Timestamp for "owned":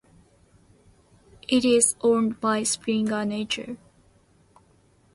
2.01-2.41